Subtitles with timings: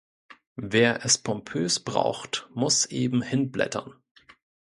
[0.55, 3.93] Wer es pompös braucht, muss eben hinblättern.